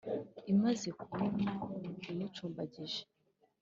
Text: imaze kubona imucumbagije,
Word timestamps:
imaze 0.51 0.87
kubona 0.99 1.45
imucumbagije, 2.11 3.01